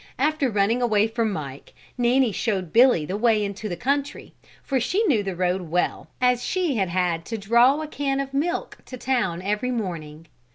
After 0.17 0.49
running 0.49 0.81
away 0.81 1.05
from 1.07 1.31
Mike, 1.31 1.75
Nanny 1.95 2.31
showed 2.31 2.73
Billy 2.73 3.05
the 3.05 3.15
way 3.15 3.45
into 3.45 3.69
the 3.69 3.77
country, 3.77 4.33
for 4.63 4.79
she 4.79 5.03
knew 5.03 5.21
the 5.21 5.35
road 5.35 5.69
well, 5.69 6.07
as 6.19 6.41
she 6.43 6.75
had 6.77 6.89
had 6.89 7.23
to 7.25 7.37
draw 7.37 7.79
a 7.83 7.87
can 7.87 8.19
of 8.19 8.33
milk 8.33 8.79
to 8.87 8.97
town 8.97 9.43
every 9.43 9.69
morning. 9.69 10.25